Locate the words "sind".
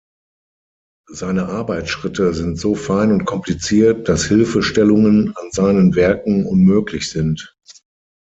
2.33-2.57, 7.11-7.55